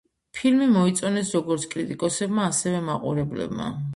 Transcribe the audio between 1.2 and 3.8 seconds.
როგორც კრიტიკოსებმა, ასევე მაყურებლებმა.